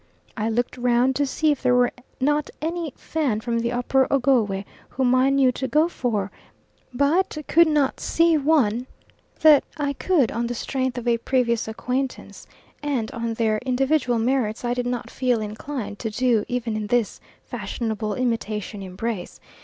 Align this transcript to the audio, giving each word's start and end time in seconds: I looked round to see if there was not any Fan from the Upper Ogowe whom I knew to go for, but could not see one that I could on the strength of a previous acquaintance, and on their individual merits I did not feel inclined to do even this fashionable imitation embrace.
I 0.35 0.49
looked 0.49 0.79
round 0.79 1.15
to 1.17 1.27
see 1.27 1.51
if 1.51 1.61
there 1.61 1.75
was 1.75 1.91
not 2.19 2.49
any 2.59 2.91
Fan 2.97 3.39
from 3.39 3.59
the 3.59 3.71
Upper 3.71 4.07
Ogowe 4.11 4.63
whom 4.89 5.13
I 5.13 5.29
knew 5.29 5.51
to 5.51 5.67
go 5.67 5.87
for, 5.87 6.31
but 6.91 7.37
could 7.47 7.67
not 7.67 7.99
see 7.99 8.35
one 8.35 8.87
that 9.41 9.63
I 9.77 9.93
could 9.93 10.31
on 10.31 10.47
the 10.47 10.55
strength 10.55 10.97
of 10.97 11.07
a 11.07 11.19
previous 11.19 11.67
acquaintance, 11.67 12.47
and 12.81 13.11
on 13.11 13.35
their 13.35 13.59
individual 13.59 14.17
merits 14.17 14.65
I 14.65 14.73
did 14.73 14.87
not 14.87 15.11
feel 15.11 15.39
inclined 15.39 15.99
to 15.99 16.09
do 16.09 16.45
even 16.47 16.87
this 16.87 17.19
fashionable 17.45 18.15
imitation 18.15 18.81
embrace. 18.81 19.39